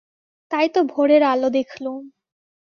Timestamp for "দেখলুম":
1.53-2.01